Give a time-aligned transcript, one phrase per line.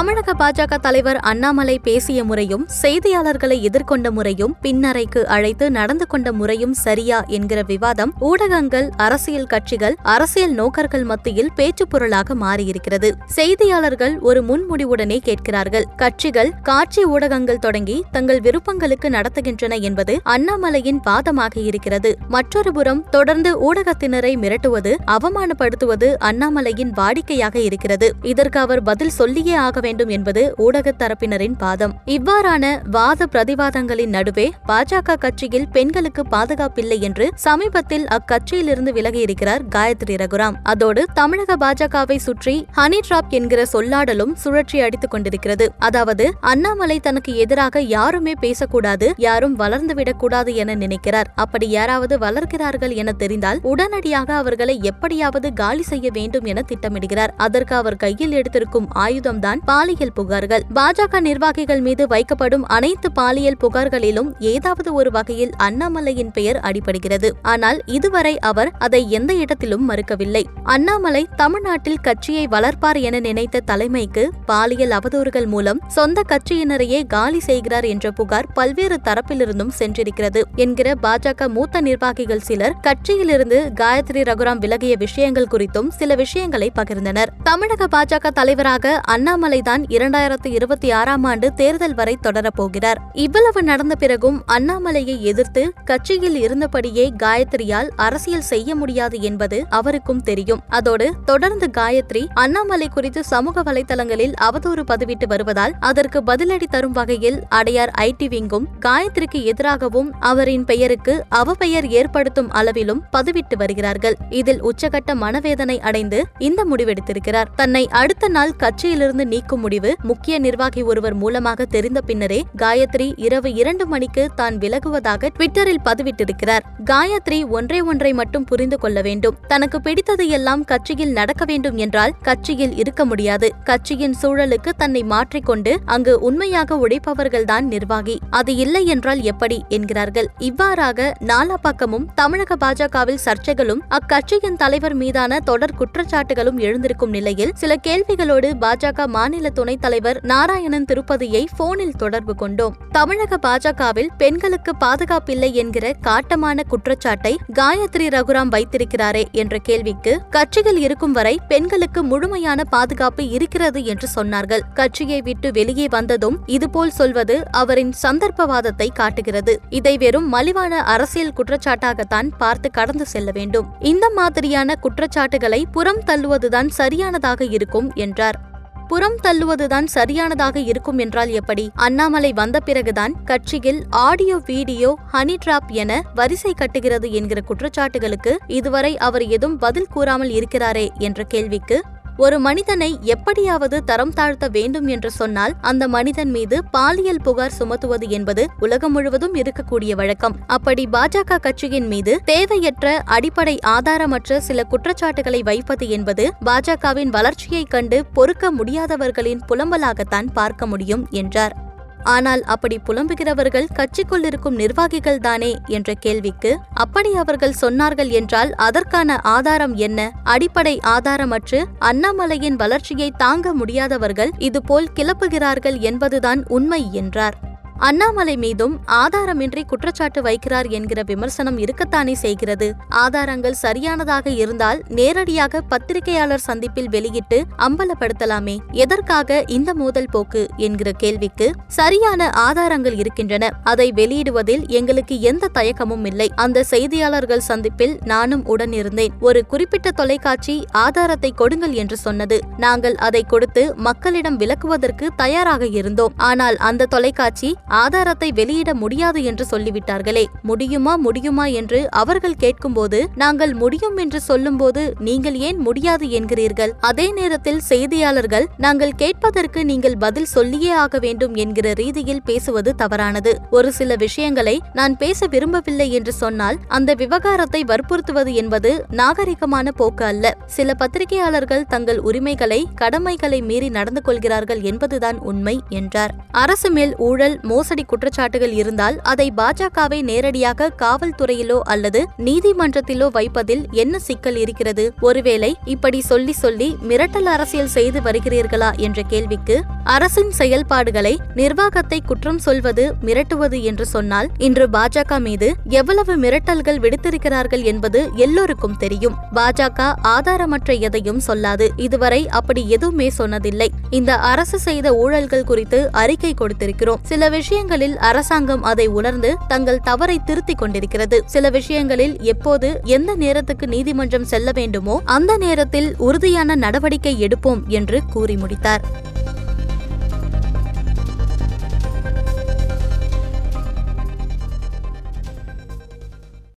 [0.00, 7.24] தமிழக பாஜக தலைவர் அண்ணாமலை பேசிய முறையும் செய்தியாளர்களை எதிர்கொண்ட முறையும் பின்னறைக்கு அழைத்து நடந்து கொண்ட முறையும் சரியா
[7.26, 13.10] என்கிற விவாதம் ஊடகங்கள் அரசியல் கட்சிகள் அரசியல் நோக்கர்கள் மத்தியில் பேச்சுப்பொருளாக மாறியிருக்கிறது.
[13.26, 15.84] செய்தியாளர்கள் ஒரு முன்முடிவுடனே கேட்கிறார்கள்.
[15.96, 22.16] கட்சிகள் காட்சி ஊடகங்கள் தொடங்கி தங்கள் விருப்பங்களுக்கு நடத்துகின்றன என்பது அண்ணாமலையின் வாதமாக இருக்கிறது.
[22.28, 28.12] மற்றொரு புறம் தொடர்ந்து ஊடகத்தினரை மிரட்டுவது அவமானப்படுத்துவது அண்ணாமலையின் வாடிக்கையாக இருக்கிறது.
[28.22, 32.02] இதற்கு அவர் பதில் சொல்லியே ஆக வேண்டும் என்பது ஊடக தரப்பினரின் வாதம்.
[32.06, 40.54] இவ்வாறான வாத பிரதிவாதங்களின் நடுவே பாஜக கட்சியில் பெண்களுக்கு பாதுகாப்பில்லை என்று சமீபத்தில் அக்கட்சியிலிருந்து விலகியிருக்கிறார் காயத்ரி ரகுராம்.
[40.62, 45.72] அதோடு தமிழக பாஜகவை சுற்றி ஹனி டிராப் என்கிற சொல்லாடலும் சுழற்சி அடித்துக் கொண்டிருக்கிறது.
[45.78, 51.32] அதாவது அண்ணாமலை தனக்கு எதிராக யாருமே பேசக்கூடாது யாரும் வளர்ந்துவிடக் கூடாது என நினைக்கிறார்.
[51.34, 57.28] அப்படி யாராவது வளர்கிறார்கள் என தெரிந்தால் உடனடியாக அவர்களை எப்படியாவது காலி செய்ய வேண்டும் என திட்டமிடுகிறார்.
[57.36, 60.62] அதற்கு அவர் கையில் எடுத்திருக்கும் ஆயுதம்தான் பாலியல் புகார்கள்.
[60.74, 67.28] பாஜக நிர்வாகிகள் மீது வைக்கப்படும் அனைத்து பாலியல் புகார்களிலும் ஏதாவது ஒரு வகையில் அண்ணாமலையின் பெயர் அடிபடுகிறது.
[67.42, 70.42] ஆனால் இதுவரை அவர் அதை எந்த இடத்திலும் மறுக்கவில்லை.
[70.62, 78.10] அண்ணாமலை தமிழ்நாட்டில் கட்சியை வளர்ப்பார் என நினைத்த தலைமைக்கு பாலியல் அவதூறுகள் மூலம் சொந்த கட்சியினரையே காலி செய்கிறார் என்ற
[78.10, 80.42] புகார் பல்வேறு தரப்பிலிருந்தும் சென்றிருக்கிறது.
[80.56, 87.26] என்கிற பாஜக மூத்த நிர்வாகிகள் சிலர் கட்சியிலிருந்து காயத்ரி ரகுராம் விலகிய விஷயங்கள் குறித்தும் சில விஷயங்களை பகிர்ந்தனர்.
[87.42, 94.38] தமிழக பாஜக தலைவராக அண்ணாமலை தான் இரண்டாயிரத்து இருபத்தி ஆறாம் ஆண்டு தேர்தல் வரை தொடரப்போகிறார் இவ்வளவு நடந்த பிறகும்
[94.56, 100.62] அண்ணாமலையை எதிர்த்து கட்சியில் இருந்தபடியே காயத்ரியால் அரசியல் செய்ய முடியாது என்பது அவருக்கும் தெரியும்.
[100.78, 107.92] அதோடு தொடர்ந்து காயத்ரி அண்ணாமலை குறித்து சமூக வலைதளங்களில் அவதூறு பதிவிட்டு வருவதால் அதற்கு பதிலடி தரும் வகையில் அடையார்
[108.00, 114.18] ஐடி விங்கும் காயத்ரிக்கு எதிராகவும் அவரின் பெயருக்கு அவப்பெயர் ஏற்படுத்தும் அளவிலும் பதிவிட்டு வருகிறார்கள்.
[114.30, 117.52] இதில் உச்சகட்ட மனவேதனை அடைந்து இந்த முடிவெடுத்திருக்கிறார்.
[117.56, 123.86] தன்னை அடுத்த நாள் கட்சியிலிருந்து நீக்கும் முடிவு முக்கிய நிர்வாகி ஒருவர் மூலமாக தெரிந்த பின்னரே காயத்ரி இரவு இரண்டு
[123.86, 126.64] மணிக்கு தான் விலகுவதாக ட்விட்டரில் பதிவிட்டிருக்கிறார்.
[126.84, 129.36] காயத்ரி ஒன்றே ஒன்றை மட்டும் புரிந்து கொள்ள வேண்டும்.
[129.48, 133.48] தனக்கு பிடித்தது எல்லாம் கட்சியில் நடக்க வேண்டும் என்றால் கட்சியில் இருக்க முடியாது.
[133.64, 138.16] கட்சியின் சூழலுக்கு தன்னை மாற்றிக்கொண்டு அங்கு உண்மையாக உழைப்பவர்கள்தான் நிர்வாகி.
[138.30, 139.58] அது இல்லை என்றால் எப்படி?
[139.68, 140.28] என்கிறார்கள்.
[140.38, 148.48] இவ்வாறாக நாலா பக்கமும் தமிழக பாஜகவில் சர்ச்சைகளும் அக்கட்சியின் தலைவர் மீதான தொடர் குற்றச்சாட்டுகளும் எழுந்திருக்கும் நிலையில் சில கேள்விகளோடு
[148.60, 152.76] பாஜக மாநில துணைத் தலைவர் நாராயணன் திருப்பதியை போனில் தொடர்பு கொண்டோம்.
[152.92, 161.38] தமிழக பாஜகவில் பெண்களுக்கு பாதுகாப்பில்லை என்கிற காட்டமான குற்றச்சாட்டை காயத்ரி ரகுராம் வைத்திருக்கிறாரே என்ற கேள்விக்கு கட்சியில் இருக்கும் வரை
[161.48, 164.60] பெண்களுக்கு முழுமையான பாதுகாப்பு இருக்கிறது என்று சொன்னார்கள்.
[164.74, 169.60] கட்சியை விட்டு வெளியே வந்ததும் இதுபோல் சொல்வது அவரின் சந்தர்ப்பவாதத்தை காட்டுகிறது.
[169.68, 173.66] இதை வெறும் மலிவான அரசியல் குற்றச்சாட்டாகத்தான் பார்த்து கடந்து செல்ல வேண்டும்.
[173.80, 178.48] இந்த மாதிரியான குற்றச்சாட்டுகளை புறம் தள்ளுவதுதான் சரியானதாக இருக்கும் என்றார்.
[178.90, 181.64] புறம் தள்ளுவதுதான் சரியானதாக இருக்கும் என்றால் எப்படி?
[181.74, 189.26] அண்ணாமலை வந்த பிறகுதான் கட்சியில் ஆடியோ வீடியோ ஹனி டிராப் என வரிசை கட்டுகிறது என்கிற குற்றச்சாட்டுகளுக்கு இதுவரை அவர்
[189.28, 191.78] எதுவும் பதில் கூறாமல் இருக்கிறாரே என்ற கேள்விக்கு
[192.16, 198.48] ஒரு மனிதனை எப்படியாவது தரம் தாழ்த்த வேண்டும் என்று சொன்னால் அந்த மனிதன் மீது பாலியல் புகார் சுமத்துவது என்பது
[198.58, 200.36] உலகம் முழுவதும் இருக்கக்கூடிய வழக்கம்.
[200.46, 208.52] அப்படி பாஜக கட்சியின் மீது தேவையற்ற அடிப்படை ஆதாரமற்ற சில குற்றச்சாட்டுகளை வைப்பது என்பது பாஜகவின் வளர்ச்சியைக் கண்டு பொறுக்க
[208.52, 211.69] முடியாதவர்களின் புலம்பலாகத்தான் பார்க்க முடியும் என்றார்.
[212.02, 219.74] ஆனால் அப்படி புலம்புகிறவர்கள் கட்சிக்குள் இருக்கும் நிர்வாகிகள் தானே என்ற கேள்விக்கு அப்படி அவர்கள் சொன்னார்கள் என்றால் அதற்கான ஆதாரம்
[219.74, 220.10] என்ன?
[220.22, 227.49] அடிப்படை ஆதாரமற்று அண்ணாமலையின் வளர்ச்சியை தாங்க முடியாதவர்கள் இதுபோல் கிளப்புகிறார்கள் என்பதுதான் உண்மை என்றார்.
[227.88, 232.66] அண்ணாமலை மீதும் ஆதாரமின்றி குற்றச்சாட்டு வைக்கிறார் என்கிற விமர்சனம் இருக்கத்தானே செய்கிறது.
[232.88, 238.56] ஆதாரங்கள் சரியானதாக இருந்தால் நேரடியாக பத்திரிகையாளர் சந்திப்பில் வெளியிட்டு அம்பலப்படுத்தலாமே.
[238.70, 243.50] எதற்காக இந்த மோதல் போக்கு என்கிற கேள்விக்கு சரியான ஆதாரங்கள் இருக்கின்றன.
[243.64, 246.28] அதை வெளியிடுவதில் எங்களுக்கு எந்த தயக்கமும் இல்லை.
[246.36, 249.12] அந்த செய்தியாளர்கள் சந்திப்பில் நானும் உடன் இருந்தேன்.
[249.20, 252.40] ஒரு குறிப்பிட்ட தொலைக்காட்சி ஆதாரத்தை கொடுங்கள் என்று சொன்னது.
[252.56, 256.14] நாங்கள் அதை கொடுத்து மக்களிடம் விளக்குவதற்கு தயாராக இருந்தோம்.
[256.16, 260.24] ஆனால் அந்த தொலைக்காட்சி ஆதாரத்தை வெளியிட முடியாது என்று சொல்லிவிட்டார்களே.
[260.42, 266.72] முடியுமா முடியுமா என்று அவர்கள் கேட்கும்போது நாங்கள் முடியும் என்று சொல்லும்போது நீங்கள் ஏன் முடியாது என்கிறீர்கள்?
[266.80, 273.34] அதே நேரத்தில் செய்தியாளர்கள் நாங்கள் கேட்பதற்கு நீங்கள் பதில் சொல்லியே ஆக வேண்டும் என்கிற ரீதியில் பேசுவது தவறானது.
[273.50, 280.34] ஒரு சில விஷயங்களை நான் பேச விரும்பவில்லை என்று சொன்னால் அந்த விவகாரத்தை வற்புறுத்துவது என்பது நாகரிகமான போக்கு அல்ல.
[280.46, 286.14] சில பத்திரிகையாளர்கள் தங்கள் உரிமைகளை கடமைகளை மீறி நடந்து கொள்கிறார்கள் என்பதுதான் உண்மை என்றார்.
[286.30, 294.36] அரசு மேல் ஊழல் மோசடி குற்றச்சாட்டுகள் இருந்தால் அதை பாஜகவை நேரடியாக காவல்துறையிலோ அல்லது நீதிமன்றத்திலோ வைப்பதில் என்ன சிக்கல்
[294.36, 294.92] இருக்கிறது?
[295.00, 302.94] ஒருவேளை இப்படி சொல்லி சொல்லி மிரட்டல் அரசியல் செய்து வருகிறீர்களா என்ற கேள்விக்கு அரசின் செயல்பாடுகளை நிர்வாகத்தை குற்றம் சொல்வது
[303.02, 309.14] மிரட்டுவது என்று சொன்னால் இன்று பாஜக மீது எவ்வளவு மிரட்டல்கள் விடுத்திருக்கிறார்கள் என்பது எல்லோருக்கும் தெரியும்.
[309.34, 311.70] பாஜக ஆதாரமற்ற எதையும் சொல்லாது.
[311.76, 313.68] இதுவரை அப்படி எதுவுமே சொன்னதில்லை.
[313.90, 316.98] இந்த அரசு செய்த ஊழல்கள் குறித்து அறிக்கை கொடுத்திருக்கிறோம்.
[317.02, 321.22] சில விஷயங்களில் அரசாங்கம் அதை உணர்ந்து தங்கள் தவறை திருத்திக் கொண்டிருக்கிறது.
[321.26, 328.36] சில விஷயங்களில் எப்போது எந்த நேரத்துக்கு நீதிமன்றம் செல்ல வேண்டுமோ அந்த நேரத்தில் உறுதியான நடவடிக்கை எடுப்போம் என்று கூறி
[328.36, 328.84] முடித்தார்.